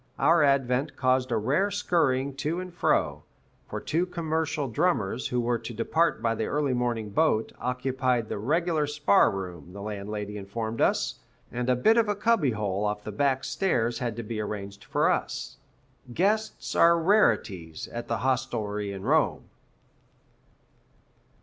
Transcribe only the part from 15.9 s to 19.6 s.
Guests are rarities, at the hostelry in Rome.